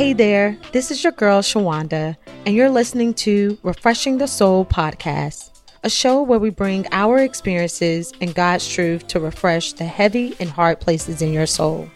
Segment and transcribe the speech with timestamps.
[0.00, 2.16] Hey there, this is your girl Shawanda,
[2.46, 8.10] and you're listening to Refreshing the Soul podcast, a show where we bring our experiences
[8.22, 11.86] and God's truth to refresh the heavy and hard places in your soul.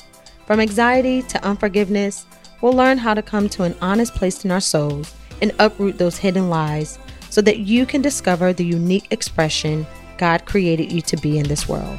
[0.47, 2.27] From anxiety to unforgiveness,
[2.61, 6.19] we'll learn how to come to an honest place in our souls and uproot those
[6.19, 6.99] hidden lies
[7.31, 9.87] so that you can discover the unique expression
[10.19, 11.99] God created you to be in this world.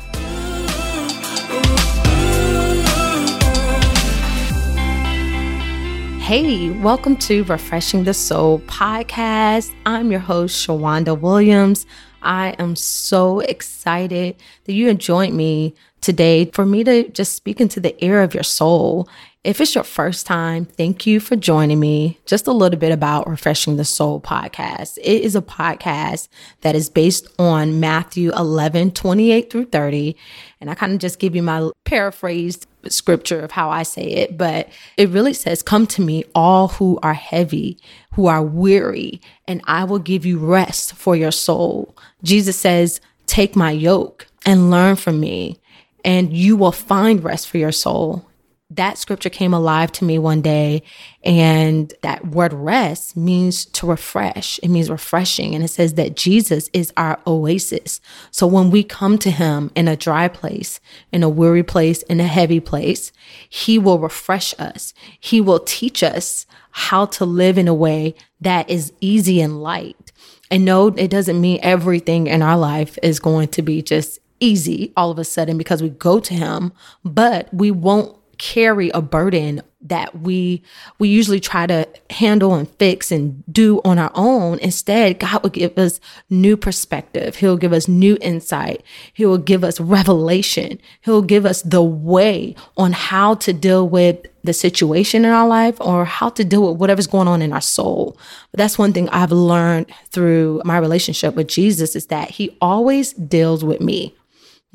[6.25, 9.71] Hey, welcome to Refreshing the Soul podcast.
[9.85, 11.85] I'm your host, Shawanda Williams.
[12.23, 17.79] I am so excited that you joined me today for me to just speak into
[17.79, 19.07] the ear of your soul
[19.45, 22.17] if it's your first time, thank you for joining me.
[22.25, 24.97] Just a little bit about Refreshing the Soul podcast.
[24.97, 26.29] It is a podcast
[26.61, 30.17] that is based on Matthew 11, 28 through 30.
[30.59, 34.37] And I kind of just give you my paraphrased scripture of how I say it,
[34.37, 37.77] but it really says, Come to me, all who are heavy,
[38.13, 41.95] who are weary, and I will give you rest for your soul.
[42.23, 45.59] Jesus says, Take my yoke and learn from me,
[46.03, 48.27] and you will find rest for your soul
[48.75, 50.83] that scripture came alive to me one day.
[51.23, 54.59] And that word rest means to refresh.
[54.59, 55.55] It means refreshing.
[55.55, 57.99] And it says that Jesus is our oasis.
[58.31, 60.79] So when we come to him in a dry place,
[61.11, 63.11] in a weary place, in a heavy place,
[63.49, 64.93] he will refresh us.
[65.19, 70.11] He will teach us how to live in a way that is easy and light.
[70.51, 74.91] And no, it doesn't mean everything in our life is going to be just easy
[74.95, 79.61] all of a sudden because we go to him, but we won't carry a burden
[79.81, 80.63] that we
[80.97, 84.57] we usually try to handle and fix and do on our own.
[84.59, 87.35] Instead god will give us new perspective.
[87.35, 88.83] He'll give us new insight.
[89.13, 90.79] He will give us revelation.
[91.01, 95.79] He'll give us the way on how to deal with the situation in our life
[95.79, 98.17] or how to deal with whatever's going on in our soul.
[98.51, 103.13] But that's one thing i've learned through my relationship with jesus is that he always
[103.13, 104.15] deals with me.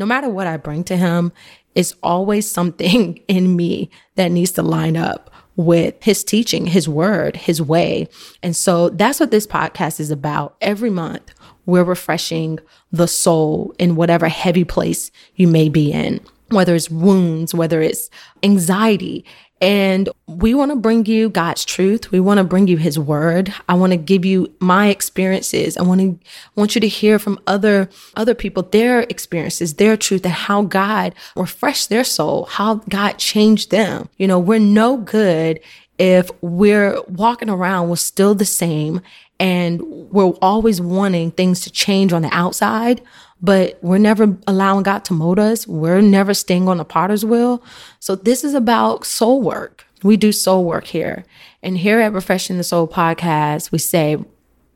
[0.00, 1.30] No matter what I bring to him,
[1.74, 7.36] it's always something in me that needs to line up with his teaching, his word,
[7.36, 8.08] his way.
[8.42, 10.56] And so that's what this podcast is about.
[10.60, 11.34] Every month,
[11.66, 12.58] we're refreshing
[12.90, 18.08] the soul in whatever heavy place you may be in, whether it's wounds, whether it's
[18.42, 19.24] anxiety,
[19.60, 22.10] and we want to bring you God's truth.
[22.10, 23.52] We want to bring you his word.
[23.68, 25.76] I want to give you my experiences.
[25.76, 26.18] I want to
[26.54, 31.14] want you to hear from other other people their experiences, their truth and how God
[31.36, 34.08] refreshed their soul, how God changed them.
[34.16, 35.60] You know, we're no good
[35.98, 39.02] if we're walking around we're still the same
[39.38, 43.02] and we're always wanting things to change on the outside
[43.42, 45.66] but we're never allowing God to mold us.
[45.66, 47.62] We're never staying on the potter's wheel.
[47.98, 49.86] So this is about soul work.
[50.02, 51.24] We do soul work here.
[51.62, 54.16] And here at Refreshing the Soul podcast, we say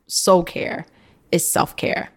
[0.07, 0.85] soul care
[1.31, 2.09] is self care.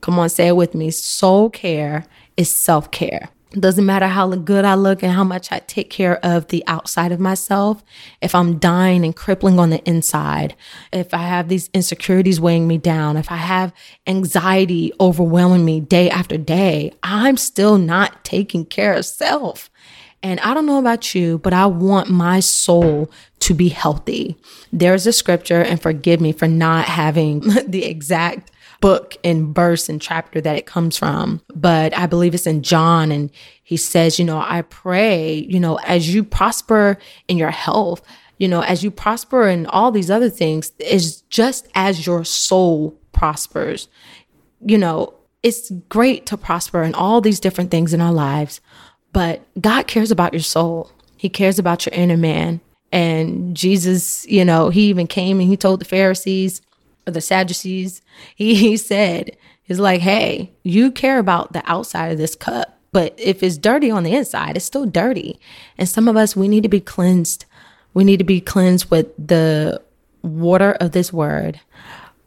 [0.00, 0.90] Come on, say it with me.
[0.90, 3.28] Soul care is self care.
[3.52, 7.10] Doesn't matter how good I look and how much I take care of the outside
[7.10, 7.82] of myself.
[8.20, 10.54] If I'm dying and crippling on the inside,
[10.92, 13.72] if I have these insecurities weighing me down, if I have
[14.06, 19.68] anxiety overwhelming me day after day, I'm still not taking care of self.
[20.22, 24.36] And I don't know about you, but I want my soul to be healthy.
[24.72, 28.50] There's a scripture, and forgive me for not having the exact
[28.80, 33.12] book and verse and chapter that it comes from, but I believe it's in John.
[33.12, 33.30] And
[33.62, 36.98] he says, you know, I pray, you know, as you prosper
[37.28, 38.02] in your health,
[38.38, 42.98] you know, as you prosper in all these other things, is just as your soul
[43.12, 43.88] prospers.
[44.64, 48.60] You know, it's great to prosper in all these different things in our lives,
[49.12, 50.90] but God cares about your soul.
[51.16, 52.60] He cares about your inner man.
[52.92, 56.62] And Jesus, you know, he even came and he told the Pharisees,
[57.06, 58.02] or the Sadducees,
[58.34, 63.14] he, he said, he's like, hey, you care about the outside of this cup, but
[63.18, 65.38] if it's dirty on the inside, it's still dirty.
[65.78, 67.44] And some of us, we need to be cleansed.
[67.94, 69.80] We need to be cleansed with the
[70.22, 71.60] water of this word.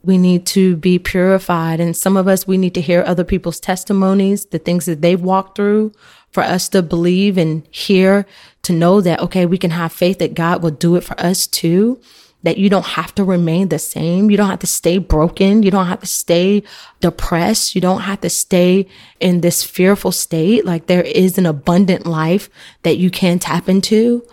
[0.04, 1.80] We need to be purified.
[1.80, 5.22] And some of us, we need to hear other people's testimonies, the things that they've
[5.22, 5.94] walked through
[6.32, 8.26] for us to believe and hear,
[8.64, 11.46] to know that, okay, we can have faith that God will do it for us
[11.48, 12.02] too
[12.44, 14.30] that you don't have to remain the same.
[14.30, 15.64] You don't have to stay broken.
[15.64, 16.64] You don't have to stay
[17.00, 17.74] depressed.
[17.74, 18.88] You don't have to stay
[19.20, 20.66] in this fearful state.
[20.66, 22.50] Like there is an abundant life
[22.84, 24.28] that you can tap into,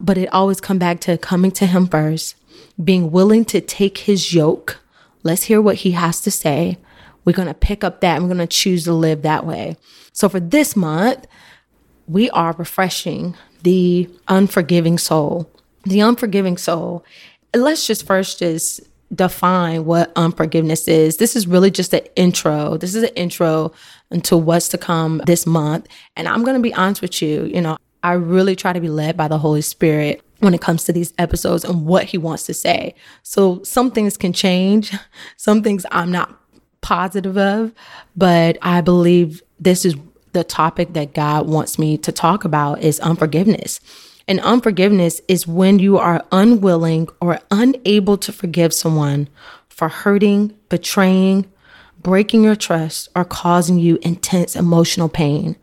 [0.00, 2.36] but it always come back to coming to him first,
[2.82, 4.78] being willing to take his yoke.
[5.24, 6.78] Let's hear what he has to say.
[7.24, 9.76] We're going to pick up that and we're going to choose to live that way.
[10.12, 11.26] So for this month,
[12.06, 13.34] we are refreshing
[13.64, 15.50] the unforgiving soul
[15.86, 17.04] the unforgiving soul.
[17.54, 18.80] Let's just first just
[19.14, 21.16] define what unforgiveness is.
[21.16, 22.76] This is really just an intro.
[22.76, 23.72] This is an intro
[24.10, 25.86] into what's to come this month.
[26.16, 28.88] And I'm going to be honest with you, you know, I really try to be
[28.88, 32.44] led by the Holy Spirit when it comes to these episodes and what he wants
[32.46, 32.94] to say.
[33.22, 34.94] So some things can change,
[35.36, 36.38] some things I'm not
[36.82, 37.72] positive of,
[38.16, 39.96] but I believe this is
[40.32, 43.80] the topic that God wants me to talk about is unforgiveness.
[44.28, 49.28] And unforgiveness is when you are unwilling or unable to forgive someone
[49.68, 51.50] for hurting, betraying,
[52.02, 55.56] breaking your trust, or causing you intense emotional pain.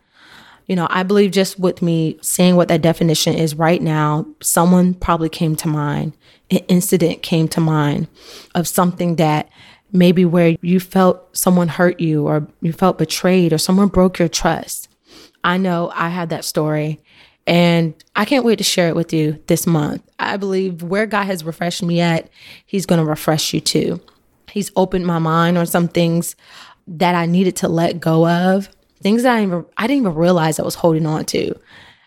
[0.66, 4.94] You know, I believe just with me saying what that definition is right now, someone
[4.94, 6.16] probably came to mind,
[6.50, 8.08] an incident came to mind
[8.54, 9.50] of something that
[9.92, 14.28] maybe where you felt someone hurt you or you felt betrayed or someone broke your
[14.28, 14.88] trust.
[15.44, 17.00] I know I had that story
[17.46, 20.02] and I can't wait to share it with you this month.
[20.18, 22.28] I believe where God has refreshed me at,
[22.66, 24.00] He's going to refresh you too.
[24.50, 26.36] He's opened my mind on some things
[26.86, 28.68] that I needed to let go of,
[29.02, 31.54] things that I, even, I didn't even realize I was holding on to.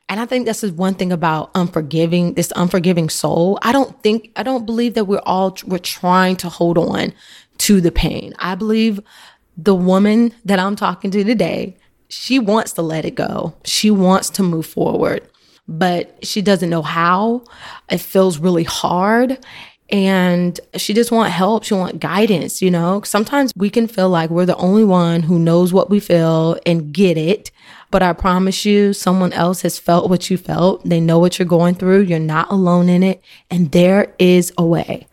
[0.09, 3.59] And I think this is one thing about unforgiving, this unforgiving soul.
[3.61, 7.13] I don't think, I don't believe that we're all, we're trying to hold on
[7.59, 8.33] to the pain.
[8.39, 9.01] I believe
[9.57, 11.75] the woman that I'm talking to today,
[12.09, 13.53] she wants to let it go.
[13.65, 15.27] She wants to move forward,
[15.67, 17.43] but she doesn't know how.
[17.89, 19.39] It feels really hard
[19.89, 21.63] and she just want help.
[21.63, 23.01] She want guidance you know?
[23.03, 26.93] Sometimes we can feel like we're the only one who knows what we feel and
[26.93, 27.51] get it
[27.89, 30.83] but i promise you someone else has felt what you felt.
[30.83, 32.01] They know what you're going through.
[32.01, 35.07] You're not alone in it and there is a way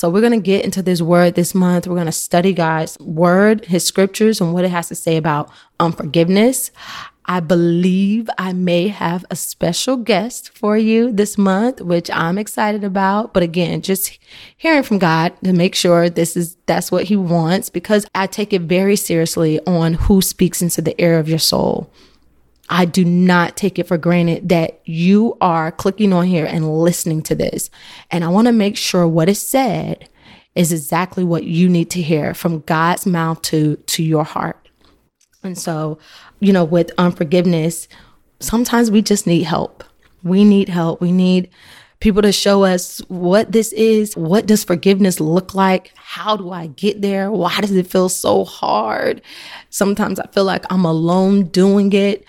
[0.00, 1.86] so we're going to get into this word this month.
[1.86, 5.50] We're going to study God's word, his scriptures, and what it has to say about
[5.78, 6.70] unforgiveness.
[7.26, 12.82] I believe I may have a special guest for you this month, which I'm excited
[12.82, 13.34] about.
[13.34, 14.18] But again, just
[14.56, 18.54] hearing from God to make sure this is, that's what he wants because I take
[18.54, 21.92] it very seriously on who speaks into the air of your soul.
[22.70, 27.20] I do not take it for granted that you are clicking on here and listening
[27.22, 27.68] to this.
[28.12, 30.08] And I want to make sure what is said
[30.54, 34.68] is exactly what you need to hear from God's mouth to to your heart.
[35.42, 35.98] And so,
[36.38, 37.88] you know, with unforgiveness,
[38.38, 39.82] sometimes we just need help.
[40.22, 41.00] We need help.
[41.00, 41.50] We need
[41.98, 44.16] people to show us what this is.
[44.16, 45.92] What does forgiveness look like?
[45.96, 47.32] How do I get there?
[47.32, 49.22] Why does it feel so hard?
[49.70, 52.24] Sometimes I feel like I'm alone doing it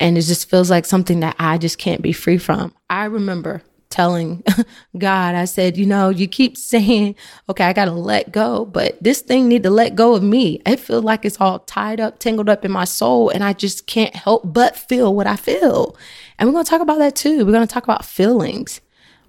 [0.00, 2.74] and it just feels like something that I just can't be free from.
[2.90, 3.62] I remember
[3.92, 4.42] telling
[4.98, 7.14] God, I said, you know, you keep saying,
[7.48, 10.60] okay, I got to let go, but this thing need to let go of me.
[10.66, 13.86] I feel like it's all tied up, tangled up in my soul, and I just
[13.86, 15.96] can't help but feel what I feel.
[16.38, 17.44] And we're going to talk about that too.
[17.44, 18.80] We're going to talk about feelings.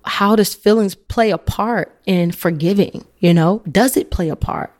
[0.06, 3.06] How does feelings play a part in forgiving?
[3.19, 4.74] You know, does it play a part?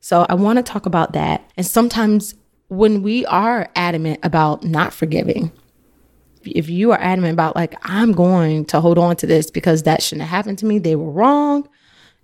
[0.00, 1.50] So I want to talk about that.
[1.56, 2.34] And sometimes
[2.70, 5.50] when we are adamant about not forgiving,
[6.44, 10.02] if you are adamant about like I'm going to hold on to this because that
[10.02, 11.68] shouldn't have happened to me, they were wrong,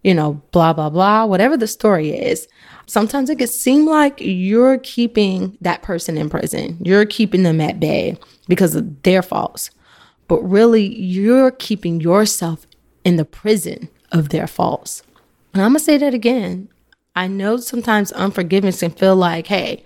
[0.03, 2.47] you know, blah blah blah, whatever the story is.
[2.87, 6.79] Sometimes it can seem like you're keeping that person in prison.
[6.81, 8.17] You're keeping them at bay
[8.47, 9.71] because of their faults.
[10.29, 12.67] But really, you're keeping yourself
[13.05, 15.03] in the prison of their faults.
[15.53, 16.69] And I'm going to say that again.
[17.17, 19.85] I know sometimes unforgiveness can feel like, hey,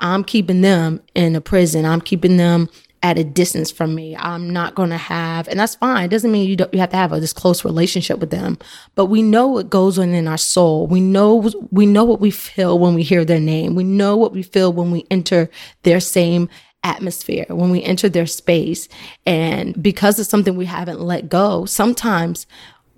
[0.00, 1.84] I'm keeping them in a prison.
[1.84, 2.68] I'm keeping them
[3.02, 4.14] at a distance from me.
[4.16, 6.04] I'm not going to have, and that's fine.
[6.04, 8.58] It doesn't mean you don't, you have to have a, this close relationship with them,
[8.94, 10.86] but we know what goes on in our soul.
[10.86, 13.74] We know, we know what we feel when we hear their name.
[13.74, 15.48] We know what we feel when we enter
[15.82, 16.50] their same
[16.82, 18.88] atmosphere, when we enter their space.
[19.24, 22.46] And because of something we haven't let go, sometimes,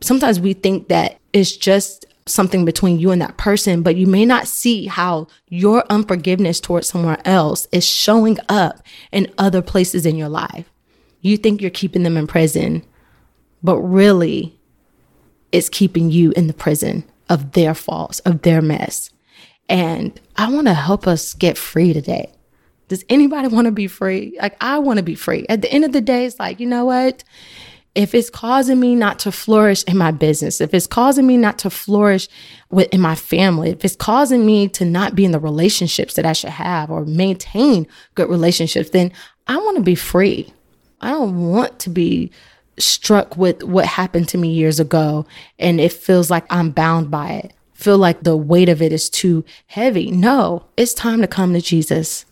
[0.00, 4.24] sometimes we think that it's just something between you and that person, but you may
[4.24, 10.16] not see how your unforgiveness towards someone else is showing up in other places in
[10.16, 10.70] your life.
[11.20, 12.84] You think you're keeping them in prison,
[13.62, 14.58] but really
[15.50, 19.10] it's keeping you in the prison of their faults, of their mess.
[19.68, 22.32] And I want to help us get free today.
[22.88, 24.36] Does anybody want to be free?
[24.40, 25.46] Like, I want to be free.
[25.48, 27.24] At the end of the day, it's like, you know what?
[27.94, 31.58] If it's causing me not to flourish in my business, if it's causing me not
[31.58, 32.28] to flourish
[32.70, 36.24] with, in my family, if it's causing me to not be in the relationships that
[36.24, 39.12] I should have or maintain good relationships, then
[39.46, 40.52] I want to be free.
[41.00, 42.30] I don't want to be
[42.78, 45.26] struck with what happened to me years ago
[45.58, 47.52] and it feels like I'm bound by it.
[47.74, 50.10] Feel like the weight of it is too heavy.
[50.10, 52.24] No, it's time to come to Jesus.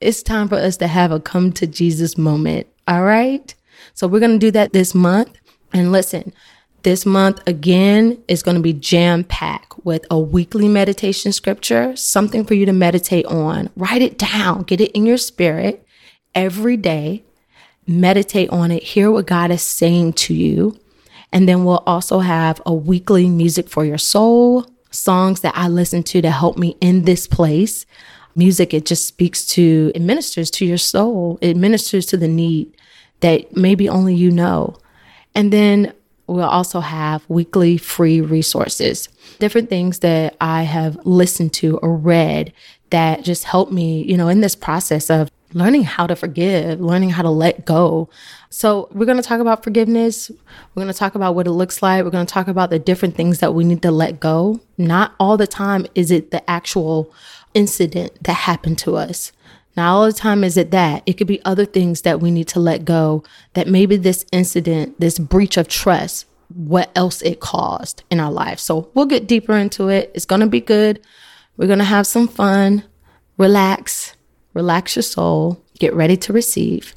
[0.00, 2.66] It's time for us to have a come to Jesus moment.
[2.86, 3.54] All right?
[3.94, 5.38] So we're going to do that this month.
[5.72, 6.32] And listen,
[6.82, 12.44] this month again is going to be jam packed with a weekly meditation scripture, something
[12.44, 13.70] for you to meditate on.
[13.76, 15.84] Write it down, get it in your spirit
[16.34, 17.24] every day.
[17.86, 20.78] Meditate on it, hear what God is saying to you.
[21.32, 26.02] And then we'll also have a weekly music for your soul, songs that I listen
[26.04, 27.86] to to help me in this place.
[28.36, 32.74] Music, it just speaks to, it ministers to your soul, it ministers to the need
[33.20, 34.76] that maybe only you know.
[35.34, 35.92] And then
[36.26, 39.08] we'll also have weekly free resources,
[39.38, 42.52] different things that I have listened to or read
[42.90, 47.10] that just help me, you know, in this process of learning how to forgive, learning
[47.10, 48.08] how to let go.
[48.50, 50.30] So, we're going to talk about forgiveness.
[50.74, 52.04] We're going to talk about what it looks like.
[52.04, 54.60] We're going to talk about the different things that we need to let go.
[54.76, 57.12] Not all the time is it the actual
[57.54, 59.32] incident that happened to us.
[59.78, 61.02] Not all the time is it that.
[61.06, 63.22] It could be other things that we need to let go,
[63.54, 68.58] that maybe this incident, this breach of trust, what else it caused in our life.
[68.58, 70.10] So, we'll get deeper into it.
[70.14, 71.00] It's going to be good.
[71.56, 72.84] We're going to have some fun,
[73.38, 74.14] relax
[74.58, 76.94] relax your soul, get ready to receive,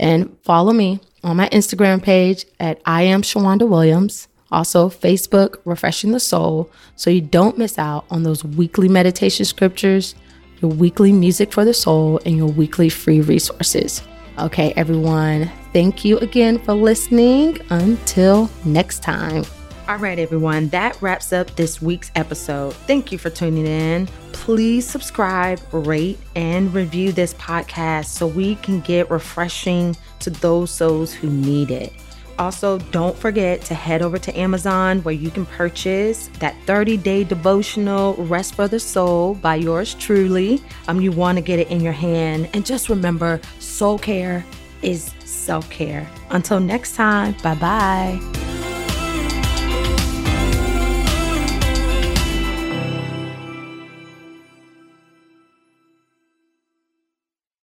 [0.00, 4.28] and follow me on my Instagram page at I am Shawanda Williams.
[4.50, 10.14] Also, Facebook, Refreshing the Soul, so you don't miss out on those weekly meditation scriptures,
[10.60, 14.02] your weekly music for the soul, and your weekly free resources.
[14.38, 17.58] Okay, everyone, thank you again for listening.
[17.70, 19.44] Until next time.
[19.88, 22.74] All right, everyone, that wraps up this week's episode.
[22.74, 24.06] Thank you for tuning in.
[24.32, 31.14] Please subscribe, rate, and review this podcast so we can get refreshing to those souls
[31.14, 31.92] who need it.
[32.38, 37.24] Also, don't forget to head over to Amazon where you can purchase that 30 day
[37.24, 40.62] devotional Rest for the Soul by yours truly.
[40.86, 42.48] Um, you want to get it in your hand.
[42.54, 44.44] And just remember, soul care
[44.82, 46.08] is self care.
[46.30, 48.47] Until next time, bye bye.